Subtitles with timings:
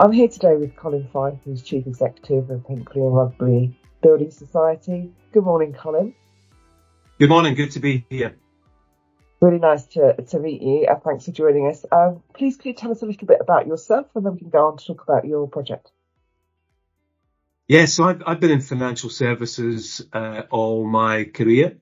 [0.00, 5.12] I'm here today with Colin Fyfe, who's Chief Executive of Hinckley and Rugby Building Society.
[5.30, 6.14] Good morning, Colin.
[7.18, 7.54] Good morning.
[7.54, 8.34] Good to be here.
[9.42, 10.86] Really nice to, to meet you.
[10.86, 11.84] Uh, thanks for joining us.
[11.92, 14.48] Um, please, could you tell us a little bit about yourself and then we can
[14.48, 15.90] go on to talk about your project?
[17.68, 21.76] Yes, so I've, I've been in financial services uh, all my career.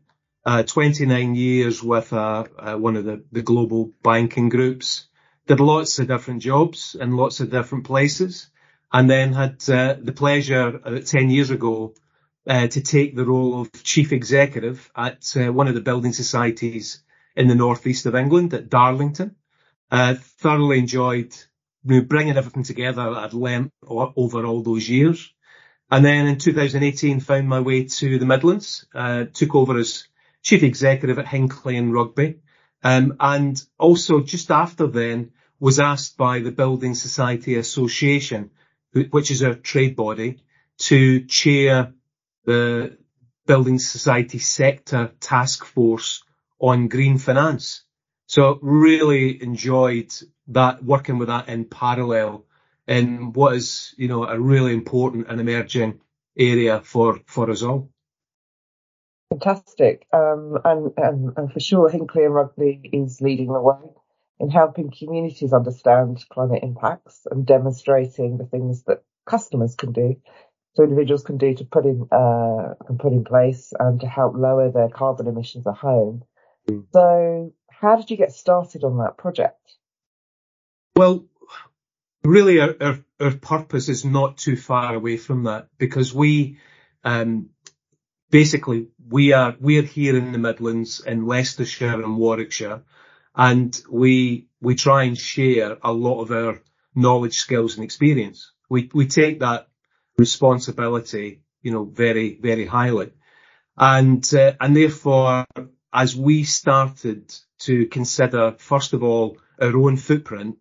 [0.45, 5.07] Uh, 29 years with uh, uh, one of the, the global banking groups.
[5.49, 8.49] Did lots of different jobs in lots of different places.
[8.93, 11.95] And then had uh, the pleasure about 10 years ago
[12.47, 17.03] to take the role of chief executive at one of the building societies
[17.37, 19.37] in the northeast of England at Darlington.
[19.91, 21.35] Uh, thoroughly enjoyed
[21.83, 25.33] bringing everything together I'd learned over all those years.
[25.91, 30.07] And then in 2018, found my way to the Midlands, uh, took over as
[30.43, 32.41] chief executive at Hinckley and Rugby.
[32.83, 38.51] Um, and also just after then was asked by the Building Society Association,
[38.93, 40.43] which is a trade body,
[40.79, 41.93] to chair
[42.45, 42.97] the
[43.47, 46.23] Building Society Sector Task Force
[46.61, 47.83] on green finance.
[48.27, 50.13] So really enjoyed
[50.49, 52.45] that working with that in parallel
[52.87, 56.01] in what is, you know, a really important and emerging
[56.37, 57.91] area for, for us all.
[59.31, 60.07] Fantastic.
[60.13, 63.77] Um, and, and, and for sure, Hinckley and Rugby is leading the way
[64.41, 70.17] in helping communities understand climate impacts and demonstrating the things that customers can do
[70.79, 74.35] so individuals can do to put in uh, can put in place and to help
[74.37, 76.23] lower their carbon emissions at home.
[76.93, 79.77] So how did you get started on that project?
[80.95, 81.25] Well,
[82.23, 86.59] really our, our, our purpose is not too far away from that because we,
[87.05, 87.51] um,
[88.31, 92.83] basically we are, we are here in the Midlands in Leicestershire and Warwickshire
[93.39, 96.61] and we, we try and share a lot of our
[96.95, 98.53] knowledge, skills and experience.
[98.69, 99.69] We, we take that
[100.19, 103.13] responsibility, you know, very, very highly.
[103.77, 105.47] And, uh, and therefore
[105.93, 110.59] as we started to consider, first of all, our own footprint,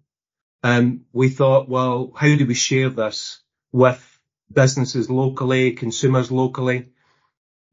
[0.64, 3.40] um, we thought, well, how do we share this
[3.72, 4.04] with
[4.52, 6.90] businesses locally, consumers locally?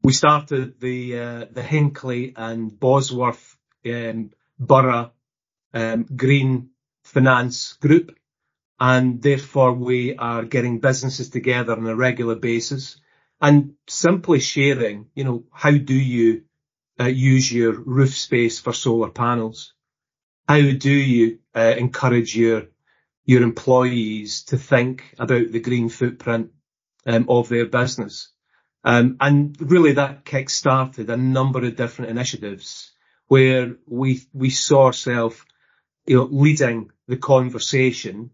[0.03, 5.11] We started the uh, the Hinckley and Bosworth um, Borough
[5.73, 6.69] um, Green
[7.03, 8.17] Finance Group,
[8.79, 12.99] and therefore we are getting businesses together on a regular basis
[13.41, 16.43] and simply sharing, you know, how do you
[16.99, 19.73] uh, use your roof space for solar panels?
[20.47, 22.67] How do you uh, encourage your
[23.25, 26.51] your employees to think about the green footprint
[27.05, 28.29] um, of their business?
[28.83, 32.94] Um, and really that kick-started a number of different initiatives
[33.27, 35.41] where we we saw ourselves
[36.05, 38.31] you know, leading the conversation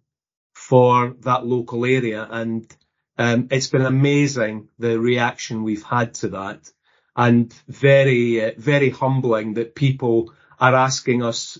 [0.53, 2.27] for that local area.
[2.29, 2.71] And
[3.17, 6.69] um, it's been amazing the reaction we've had to that
[7.15, 11.57] and very, uh, very humbling that people are asking us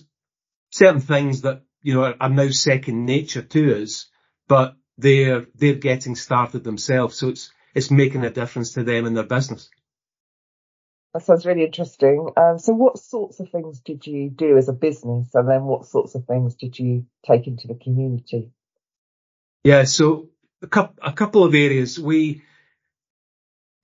[0.70, 4.06] certain things that, you know, are now second nature to us,
[4.48, 7.16] but they're, they're getting started themselves.
[7.16, 9.68] So it's, it's making a difference to them and their business.
[11.14, 12.30] That sounds really interesting.
[12.36, 15.86] Um, so what sorts of things did you do as a business and then what
[15.86, 18.50] sorts of things did you take into the community?
[19.62, 20.30] Yeah, so
[20.62, 22.00] a couple, a couple of areas.
[22.00, 22.42] We,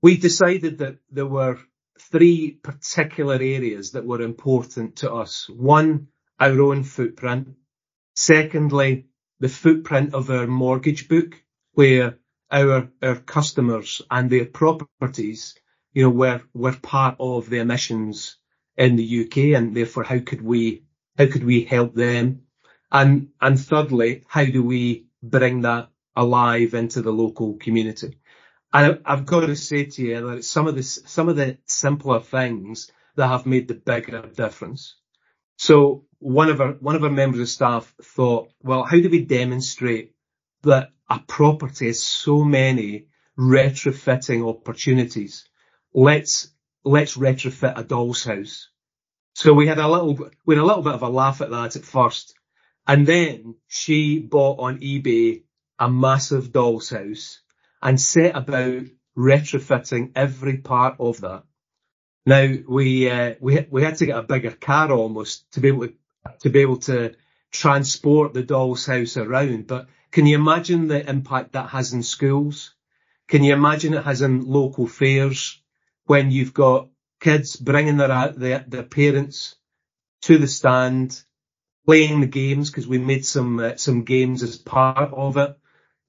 [0.01, 1.59] we decided that there were
[2.01, 5.49] three particular areas that were important to us.
[5.51, 6.09] One,
[6.41, 7.57] our own footprint.
[8.15, 9.07] Secondly,
[9.41, 12.19] the footprint of our mortgage book, where
[12.51, 15.55] our, our customers and their properties,
[15.99, 18.37] you know, were, were part of the emissions
[18.77, 20.85] in the UK and therefore how could we,
[21.17, 22.43] how could we help them?
[22.93, 28.21] And, and thirdly, how do we bring that alive into the local community?
[28.73, 32.21] And I've got to say to you that some of the some of the simpler
[32.21, 34.95] things that have made the bigger difference.
[35.57, 39.25] So one of our one of our members of staff thought, well, how do we
[39.25, 40.15] demonstrate
[40.63, 43.07] that a property has so many
[43.37, 45.49] retrofitting opportunities?
[45.95, 46.49] Let's
[46.85, 48.69] let's retrofit a doll's house.
[49.35, 51.77] So we had a little we had a little bit of a laugh at that
[51.77, 52.35] at first,
[52.87, 55.43] and then she bought on eBay
[55.79, 57.41] a massive doll's house
[57.83, 58.83] and set about
[59.17, 61.45] retrofitting every part of that.
[62.27, 65.87] Now we uh, we we had to get a bigger car almost to be able
[65.87, 65.95] to
[66.41, 67.15] to be able to
[67.51, 69.67] transport the doll's house around.
[69.67, 72.75] But can you imagine the impact that has in schools?
[73.29, 75.63] Can you imagine it has in local fairs
[76.09, 76.89] when you've got
[77.21, 79.57] kids bringing their their, their parents
[80.23, 81.23] to the stand,
[81.87, 85.55] playing the games because we made some uh, some games as part of it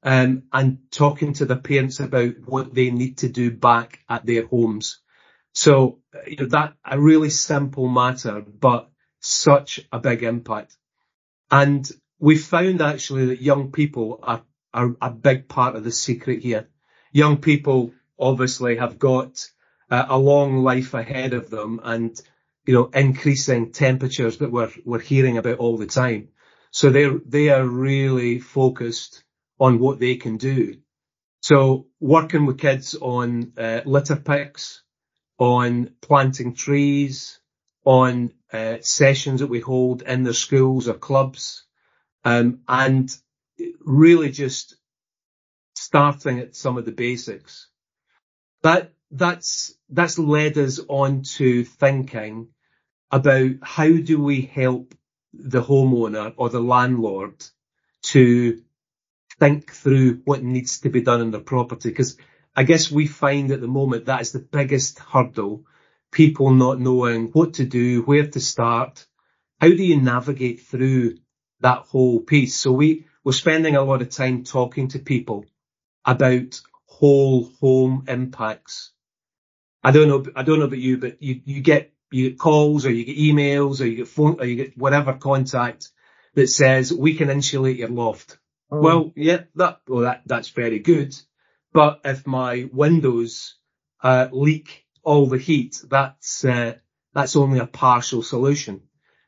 [0.04, 4.48] um, and talking to the parents about what they need to do back at their
[4.48, 5.00] homes.
[5.54, 10.78] So you know, that a really simple matter, but such a big impact.
[11.52, 14.44] And we found actually that young people are,
[14.74, 16.70] are a big part of the secret here.
[17.12, 19.46] Young people obviously have got
[19.90, 22.20] uh, a long life ahead of them and,
[22.66, 26.30] you know, increasing temperatures that we're, we're hearing about all the time.
[26.72, 29.24] So they're, they are really focused
[29.60, 30.76] on what they can do.
[31.42, 34.84] So working with kids on uh, litter picks,
[35.38, 37.40] on planting trees,
[37.86, 41.66] on uh, sessions that we hold in their schools or clubs,
[42.26, 43.16] um, and
[43.80, 44.76] really just
[45.76, 47.68] starting at some of the basics.
[48.64, 52.50] That that's that's led us on to thinking
[53.12, 54.94] about how do we help
[55.34, 57.44] the homeowner or the landlord
[58.02, 58.62] to
[59.40, 62.18] think through what needs to be done in their property because
[62.56, 65.66] I guess we find at the moment that is the biggest hurdle.
[66.12, 69.06] People not knowing what to do, where to start.
[69.62, 71.20] How do you navigate through
[71.62, 72.56] that whole piece?
[72.56, 75.46] So we, we're spending a lot of time talking to people
[76.04, 78.92] about whole home impacts.
[79.84, 82.86] I don't know, I don't know about you, but you, you get, you get calls
[82.86, 85.90] or you get emails or you get phone or you get whatever contact
[86.36, 88.38] that says we can insulate your loft.
[88.72, 88.82] Mm.
[88.82, 91.16] Well, yeah, that, well, that, that's very good.
[91.72, 93.56] But if my windows
[94.02, 96.76] uh, leak all the heat, that's uh,
[97.14, 98.82] that's only a partial solution.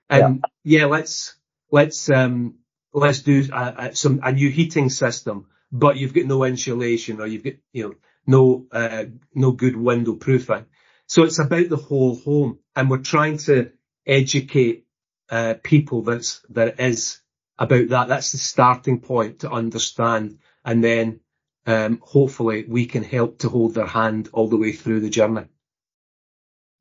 [0.10, 1.36] And yeah, yeah let's
[1.72, 2.56] let's um,
[2.94, 7.28] let's do a, a, some a new heating system, but you've got no insulation or
[7.28, 7.94] you've got you know
[8.32, 9.06] no uh,
[9.36, 10.66] no good window proofing.
[11.06, 13.72] So it's about the whole home, and we're trying to
[14.06, 14.86] educate
[15.30, 17.20] uh, people that that is
[17.60, 18.08] about that.
[18.08, 21.20] That's the starting point to understand, and then
[21.66, 25.46] um, hopefully we can help to hold their hand all the way through the journey.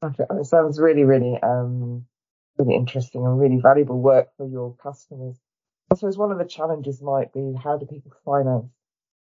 [0.03, 2.07] It sounds really, really, um,
[2.57, 5.37] really interesting and really valuable work for your customers.
[5.93, 8.71] I suppose one of the challenges might be how do people finance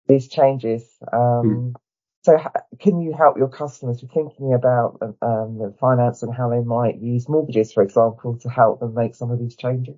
[0.07, 0.83] these changes?
[1.11, 1.73] Um, mm.
[2.23, 2.37] So
[2.79, 7.01] can you help your customers with thinking about um, the finance and how they might
[7.01, 9.97] use mortgages, for example, to help them make some of these changes?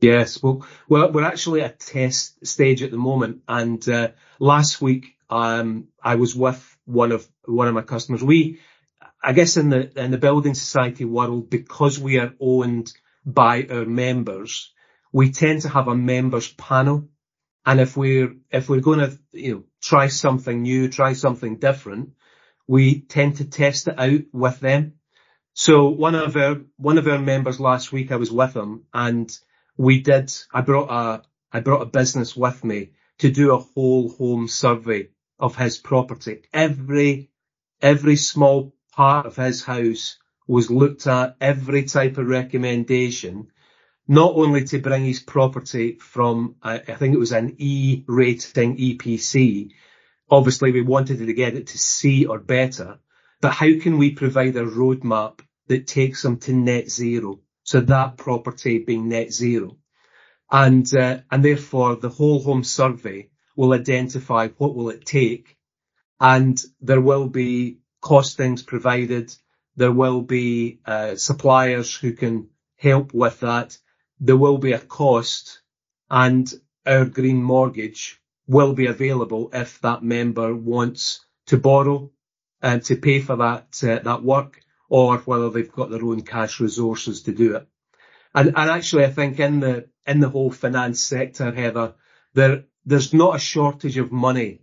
[0.00, 4.08] Yes, well, well, we're actually at test stage at the moment, and uh,
[4.38, 8.22] last week um, I was with one of one of my customers.
[8.22, 8.60] We,
[9.22, 12.92] I guess, in the in the building society world, because we are owned
[13.24, 14.72] by our members,
[15.12, 17.08] we tend to have a members panel,
[17.66, 22.10] and if we're if we're going to you know try something new, try something different,
[22.66, 24.94] we tend to test it out with them.
[25.54, 29.30] So one of our one of our members last week, I was with him, and
[29.76, 31.22] we did, I brought a,
[31.52, 35.08] I brought a business with me to do a whole home survey
[35.38, 36.42] of his property.
[36.52, 37.30] Every,
[37.80, 43.48] every small part of his house was looked at, every type of recommendation,
[44.06, 49.70] not only to bring his property from, I think it was an E rating EPC.
[50.30, 52.98] Obviously we wanted to get it to C or better,
[53.40, 57.40] but how can we provide a roadmap that takes him to net zero?
[57.62, 59.78] So that property being net zero.
[60.50, 65.56] And, uh, and therefore the whole home survey will identify what will it take
[66.20, 69.34] and there will be costings provided.
[69.76, 73.76] There will be uh, suppliers who can help with that.
[74.26, 75.60] There will be a cost
[76.10, 76.50] and
[76.86, 82.10] our green mortgage will be available if that member wants to borrow
[82.62, 86.58] and to pay for that, uh, that work or whether they've got their own cash
[86.58, 87.68] resources to do it.
[88.34, 91.94] And, and actually, I think in the in the whole finance sector, Heather,
[92.32, 94.62] there there's not a shortage of money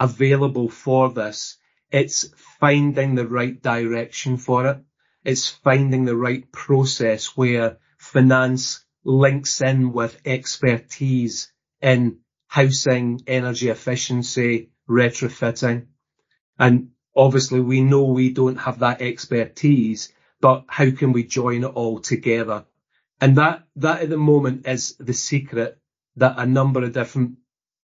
[0.00, 1.58] available for this.
[1.92, 4.78] It's finding the right direction for it.
[5.24, 14.70] It's finding the right process where finance links in with expertise in housing, energy efficiency,
[14.88, 15.86] retrofitting.
[16.58, 21.68] And Obviously, we know we don't have that expertise, but how can we join it
[21.68, 22.66] all together?
[23.22, 25.78] And that, that at the moment is the secret
[26.16, 27.38] that a number of different,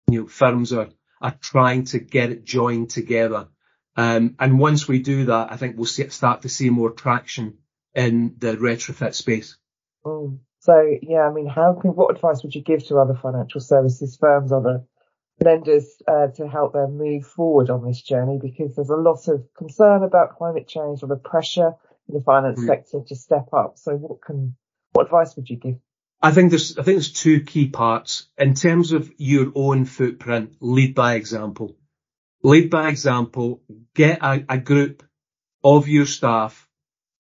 [0.10, 0.90] you know, firms are,
[1.22, 3.48] are trying to get it joined together.
[3.96, 7.60] Um, and once we do that, I think we'll see, start to see more traction
[7.96, 9.58] in the retrofit space.
[10.06, 10.40] Mm.
[10.62, 14.16] So yeah, I mean, how can, what advice would you give to other financial services
[14.16, 14.84] firms, other
[15.40, 19.44] lenders uh, to help them move forward on this journey because there's a lot of
[19.58, 21.74] concern about climate change or the pressure
[22.08, 22.68] in the finance mm.
[22.68, 23.80] sector to step up.
[23.80, 24.56] So what can,
[24.92, 25.76] what advice would you give?
[26.22, 30.58] I think there's, I think there's two key parts in terms of your own footprint.
[30.60, 31.76] Lead by example.
[32.44, 33.64] Lead by example.
[33.96, 35.02] Get a, a group
[35.64, 36.68] of your staff,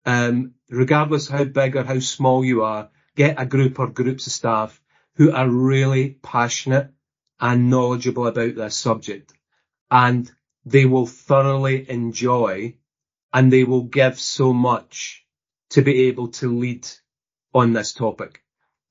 [0.07, 2.89] um, regardless how big or how small you are.
[3.17, 4.81] Get a group or groups of staff
[5.15, 6.93] who are really passionate
[7.41, 9.33] and knowledgeable about this subject,
[9.91, 10.31] and
[10.65, 12.77] they will thoroughly enjoy,
[13.33, 15.27] and they will give so much
[15.71, 16.87] to be able to lead
[17.55, 18.43] on this topic.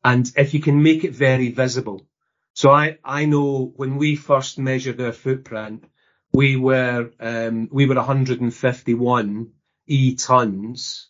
[0.04, 2.08] And if you can make it very visible.
[2.54, 5.86] So I, I know when we first measured our footprint,
[6.34, 9.52] we were, um, we were 151
[9.88, 11.10] e tons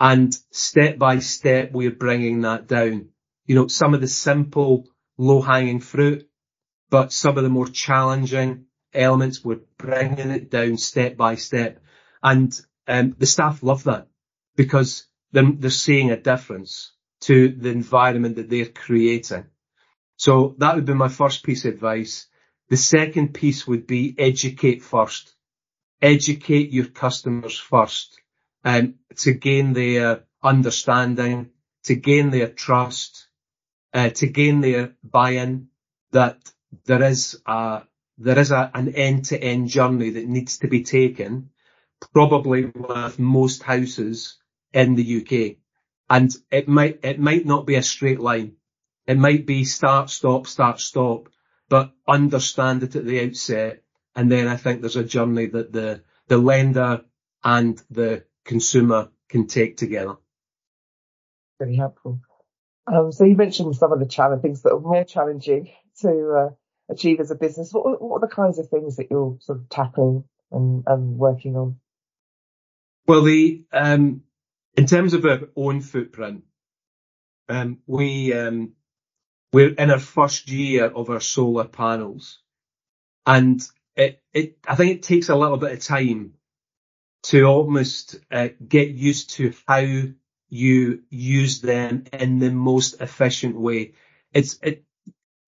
[0.00, 3.10] and step by step we're bringing that down.
[3.46, 4.88] You know, some of the simple
[5.18, 6.28] low hanging fruit,
[6.88, 8.64] but some of the more challenging
[8.94, 11.82] elements, we're bringing it down step by step.
[12.22, 14.08] And, um, the staff love that
[14.56, 19.44] because they're, they're seeing a difference to the environment that they're creating.
[20.16, 22.26] So that would be my first piece of advice.
[22.70, 25.34] The second piece would be educate first.
[26.00, 28.20] Educate your customers first
[28.64, 31.50] um, to gain their understanding,
[31.84, 33.26] to gain their trust,
[33.92, 35.68] uh, to gain their buy-in
[36.12, 36.38] that
[36.84, 37.82] there is a,
[38.18, 41.50] there is a, an end-to-end journey that needs to be taken,
[42.12, 44.36] probably with most houses
[44.72, 45.56] in the UK.
[46.08, 48.56] And it might, it might not be a straight line.
[49.06, 51.28] It might be start, stop, start, stop,
[51.68, 53.82] but understand it at the outset.
[54.14, 57.02] And then I think there's a journey that the, the lender
[57.42, 60.16] and the consumer can take together.
[61.60, 62.20] Very helpful.
[62.92, 66.92] Um, so you mentioned some of the challenge things that are more challenging to uh,
[66.92, 67.72] achieve as a business.
[67.72, 71.54] What, what, are the kinds of things that you're sort of tackling and, and working
[71.54, 71.76] on?
[73.06, 74.22] Well, the um,
[74.76, 76.42] in terms of our own footprint,
[77.48, 78.72] um, we um,
[79.52, 82.40] we're in our first year of our solar panels,
[83.24, 83.62] and
[83.94, 86.34] it, it I think it takes a little bit of time
[87.22, 89.86] to almost uh, get used to how
[90.48, 93.94] you use them in the most efficient way.
[94.32, 94.84] It's it,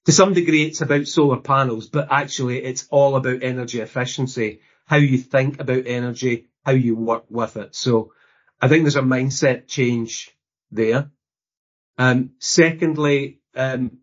[0.04, 4.96] to some degree it's about solar panels, but actually it's all about energy efficiency, how
[4.96, 7.74] you think about energy, how you work with it.
[7.74, 8.12] So
[8.60, 10.30] I think there's a mindset change
[10.70, 11.10] there.
[11.98, 13.98] Um, secondly, um,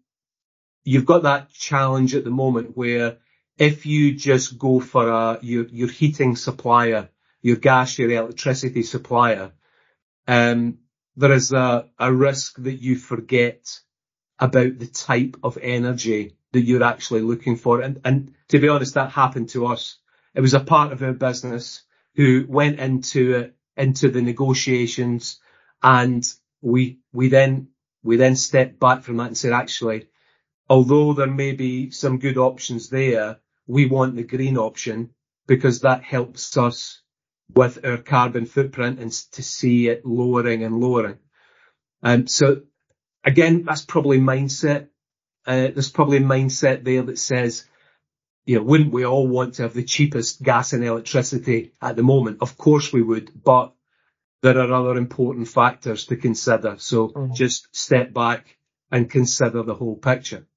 [0.83, 3.17] you've got that challenge at the moment where
[3.57, 7.09] if you just go for a, your, your heating supplier,
[7.41, 9.51] your gas, your electricity supplier,
[10.27, 10.79] um,
[11.15, 13.79] there is a, a risk that you forget
[14.39, 17.81] about the type of energy that you're actually looking for.
[17.81, 19.97] And, and to be honest, that happened to us.
[20.33, 21.83] It was a part of our business
[22.15, 25.39] who went into it into the negotiations
[25.81, 26.25] and
[26.61, 27.69] we, we then,
[28.03, 30.09] we then stepped back from that and said, actually,
[30.69, 35.11] although there may be some good options there, we want the green option
[35.47, 37.01] because that helps us
[37.55, 41.17] with our carbon footprint and to see it lowering and lowering.
[42.03, 42.61] Um, so
[43.23, 44.87] again, that's probably mindset.
[45.45, 47.65] Uh, there's probably a mindset there that says,
[48.45, 52.03] you know, wouldn't we all want to have the cheapest gas and electricity at the
[52.03, 52.37] moment?
[52.41, 53.73] Of course we would, but
[54.41, 56.75] there are other important factors to consider.
[56.77, 57.33] So mm.
[57.33, 58.57] just step back
[58.91, 60.47] and consider the whole picture.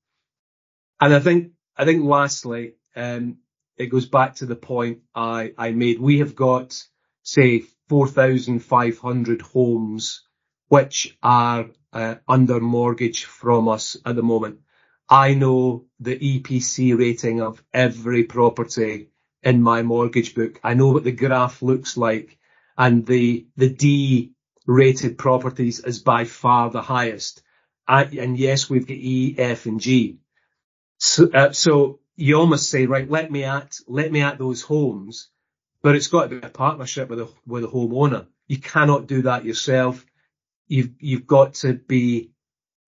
[1.00, 3.38] And I think, I think lastly, um,
[3.82, 6.00] it goes back to the point I, I made.
[6.00, 6.82] We have got,
[7.22, 10.22] say, 4,500 homes
[10.68, 14.60] which are uh, under mortgage from us at the moment.
[15.08, 19.10] I know the EPC rating of every property
[19.42, 20.60] in my mortgage book.
[20.62, 22.38] I know what the graph looks like
[22.78, 24.32] and the, the D
[24.66, 27.42] rated properties is by far the highest.
[27.86, 30.18] I, and yes, we've got E, F and G.
[30.98, 35.28] So, uh, so you almost say, right, let me at, let me at those homes,
[35.82, 38.26] but it's got to be a partnership with a, with a homeowner.
[38.46, 40.04] You cannot do that yourself.
[40.68, 42.30] You've, you've got to be,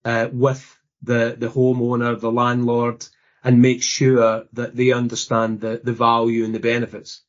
[0.03, 3.05] uh, with the, the homeowner, the landlord,
[3.43, 7.21] and make sure that they understand the, the value and the benefits.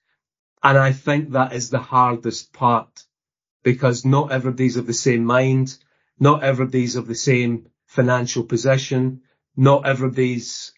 [0.62, 3.04] And I think that is the hardest part
[3.62, 5.76] because not everybody's of the same mind.
[6.18, 9.22] Not everybody's of the same financial position.
[9.56, 10.72] Not everybody's,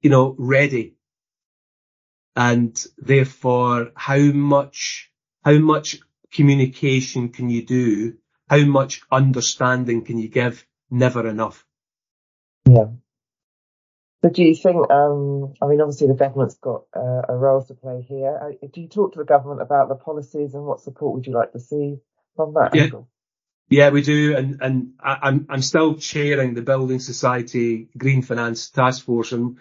[0.00, 0.94] you know, ready.
[2.36, 5.10] And therefore, how much,
[5.44, 5.98] how much
[6.32, 8.14] communication can you do?
[8.48, 10.64] How much understanding can you give?
[10.90, 11.66] Never enough.
[12.68, 12.86] Yeah.
[14.22, 17.74] So do you think, um, I mean, obviously the government's got uh, a role to
[17.74, 18.36] play here.
[18.36, 21.34] Uh, do you talk to the government about the policies and what support would you
[21.34, 21.98] like to see
[22.34, 22.84] from that yeah.
[22.84, 23.08] angle?
[23.70, 28.70] Yeah, we do, and and I, I'm I'm still chairing the Building Society Green Finance
[28.70, 29.58] Task Force, and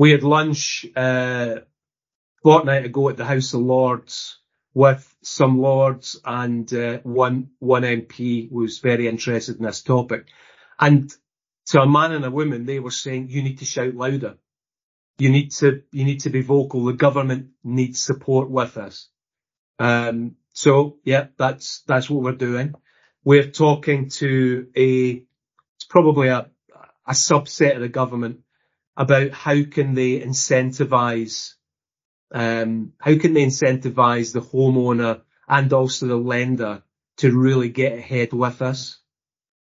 [0.00, 1.56] we had lunch uh,
[2.42, 4.38] fortnight ago at the House of Lords
[4.72, 10.28] with some lords and uh, one one MP was very interested in this topic,
[10.78, 11.12] and
[11.66, 14.38] to a man and a woman, they were saying you need to shout louder,
[15.18, 16.84] you need to you need to be vocal.
[16.84, 19.08] The government needs support with us.
[19.78, 22.74] Um, so yeah, that's that's what we're doing
[23.24, 25.22] we're talking to a,
[25.76, 26.46] it's probably a,
[27.06, 28.40] a subset of the government
[29.00, 31.54] about how can they incentivize,
[32.32, 36.82] um, how can they incentivize the homeowner and also the lender
[37.16, 38.98] to really get ahead with us.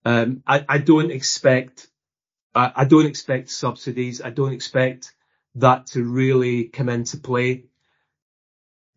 [0.06, 1.88] Um, I, I don't expect,
[2.54, 4.22] I, I don't expect subsidies.
[4.22, 5.16] I don't expect
[5.56, 7.66] that to really come into play.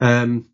[0.02, 0.50] Um,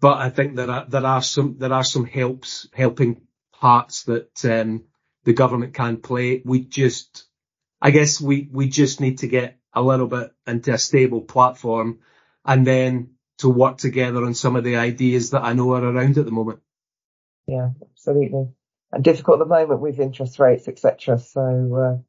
[0.00, 4.44] but I think there are, there are some, there are some helps, helping parts that
[4.44, 4.86] um,
[5.22, 6.42] the government can play.
[6.44, 7.28] We just,
[7.82, 11.98] I guess we, we just need to get a little bit into a stable platform
[12.44, 16.16] and then to work together on some of the ideas that I know are around
[16.16, 16.60] at the moment.
[17.48, 18.50] Yeah, absolutely.
[18.92, 21.18] And difficult at the moment with interest rates, etc.
[21.18, 22.02] So uh,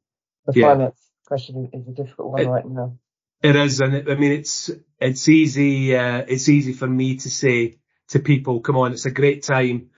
[0.52, 0.68] the yeah.
[0.68, 2.98] finance question is a difficult one it, right now.
[3.42, 7.30] It is, and it, I mean it's it's easy uh, it's easy for me to
[7.30, 7.78] say
[8.08, 9.90] to people, come on, it's a great time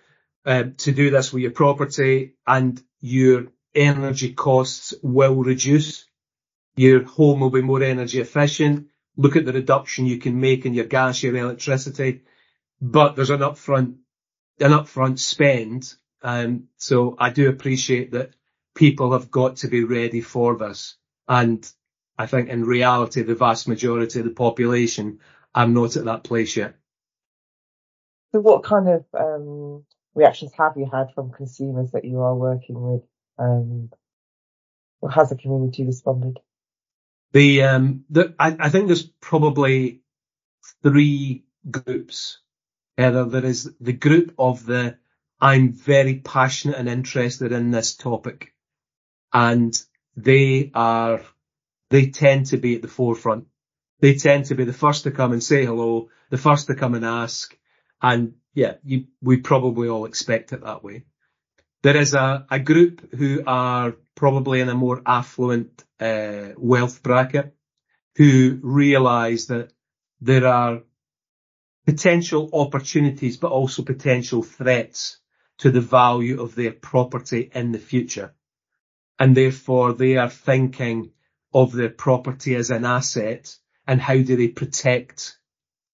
[0.46, 6.06] um, to do this with your property and your energy costs will reduce.
[6.76, 8.88] Your home will be more energy efficient.
[9.16, 12.22] Look at the reduction you can make in your gas, your electricity,
[12.80, 13.96] but there's an upfront,
[14.60, 15.94] an upfront spend.
[16.22, 18.30] Um, so I do appreciate that
[18.74, 20.96] people have got to be ready for this.
[21.28, 21.68] And
[22.18, 25.20] I think in reality, the vast majority of the population
[25.54, 26.74] are not at that place yet.
[28.32, 32.80] So what kind of um, reactions have you had from consumers that you are working
[32.80, 33.02] with?
[33.38, 33.90] Um,
[35.00, 36.38] or has the community responded?
[37.32, 40.00] The, um, the, I, I think there's probably
[40.82, 42.38] three groups.
[42.96, 44.96] Heather, there is the group of the,
[45.40, 48.54] I'm very passionate and interested in this topic.
[49.32, 49.78] And
[50.16, 51.20] they are,
[51.90, 53.46] they tend to be at the forefront.
[54.00, 56.94] They tend to be the first to come and say hello, the first to come
[56.94, 57.56] and ask.
[58.00, 61.04] And yeah, you, we probably all expect it that way.
[61.86, 67.54] There is a, a group who are probably in a more affluent uh, wealth bracket
[68.16, 69.72] who realise that
[70.20, 70.82] there are
[71.86, 75.18] potential opportunities, but also potential threats
[75.58, 78.34] to the value of their property in the future.
[79.16, 81.12] And therefore they are thinking
[81.54, 85.38] of their property as an asset and how do they protect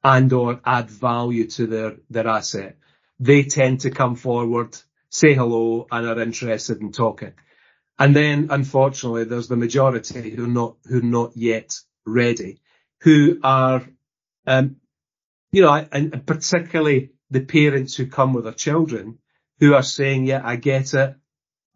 [0.03, 2.79] and or add value to their, their asset.
[3.21, 4.75] They tend to come forward,
[5.13, 7.35] say hello and are interested in talking.
[7.99, 12.61] And then unfortunately there's the majority who are not, who are not yet ready,
[13.03, 13.83] who are,
[14.47, 14.77] um,
[15.53, 19.19] you know, and particularly the parents who come with their children
[19.61, 21.15] who are saying, yeah, I get it.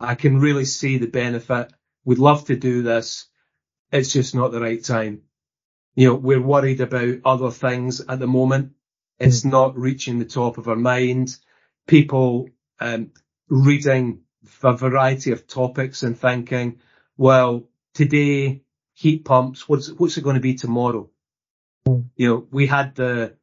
[0.00, 1.72] I can really see the benefit.
[2.04, 3.26] We'd love to do this.
[3.92, 5.22] It's just not the right time
[5.96, 8.72] you know, we're worried about other things at the moment.
[9.18, 9.50] It's mm.
[9.50, 11.36] not reaching the top of our mind.
[11.88, 13.12] People um,
[13.48, 14.20] reading
[14.62, 16.80] a variety of topics and thinking,
[17.16, 21.10] well, today heat pumps, what's what's it going to be tomorrow?
[21.86, 22.06] Mm.
[22.16, 23.36] You know, we had the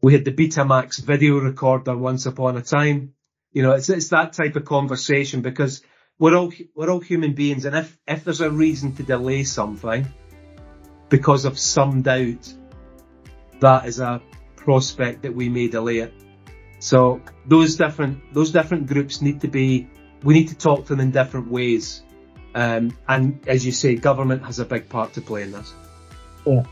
[0.00, 3.14] we had the Betamax video recorder once upon a time.
[3.52, 5.82] You know, it's it's that type of conversation because
[6.18, 10.08] we're all we're all human beings, and if if there's a reason to delay something,
[11.08, 12.52] because of some doubt,
[13.60, 14.22] that is a
[14.56, 16.14] prospect that we may delay it.
[16.82, 19.88] So those different those different groups need to be
[20.24, 22.02] we need to talk to them in different ways.
[22.56, 25.72] Um, and as you say, government has a big part to play in this.
[26.44, 26.64] Yeah.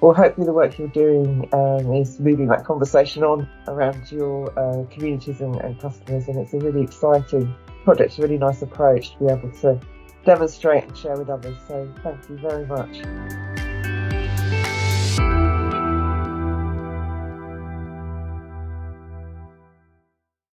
[0.00, 4.84] Well, hopefully the work you're doing um, is moving that conversation on around your uh,
[4.90, 9.18] communities and, and, customers, and it's a really exciting project, a really nice approach to
[9.18, 9.78] be able to
[10.24, 11.56] demonstrate and share with others.
[11.66, 13.47] So thank you very much.